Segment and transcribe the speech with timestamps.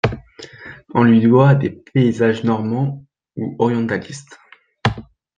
[0.95, 3.05] On lui doit des paysages normands
[3.35, 4.39] ou orientalistes.